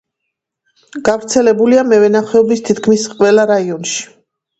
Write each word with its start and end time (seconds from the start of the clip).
გავრცელებულია 1.09 1.83
მევენახეობის 1.89 2.63
თითქმის 2.71 3.05
ყველა 3.13 3.45
რაიონში. 3.53 4.01